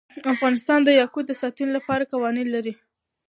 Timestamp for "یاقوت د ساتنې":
0.99-1.71